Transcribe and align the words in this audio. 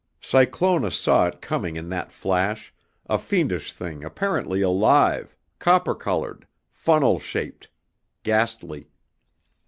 Cyclona 0.19 0.89
saw 0.89 1.27
it 1.27 1.41
coming 1.43 1.75
in 1.75 1.89
that 1.89 2.11
flash, 2.11 2.73
a 3.05 3.19
fiendish 3.19 3.71
thing 3.71 4.03
apparently 4.03 4.61
alive, 4.63 5.35
copper 5.59 5.93
colored, 5.93 6.47
funnel 6.71 7.19
shaped, 7.19 7.69
ghastly. 8.23 8.89